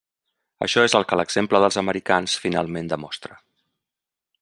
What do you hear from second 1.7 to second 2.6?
americans